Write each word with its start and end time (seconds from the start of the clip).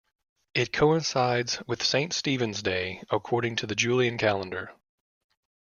It 0.55 0.73
coincides 0.73 1.61
with 1.67 1.83
Saint 1.85 2.11
Stephen's 2.11 2.63
Day 2.63 3.03
according 3.11 3.57
to 3.57 3.67
the 3.67 3.75
Julian 3.75 4.17
calendar. 4.17 4.73